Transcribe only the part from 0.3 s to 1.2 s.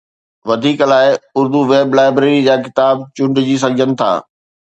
وڌيڪ لاءِ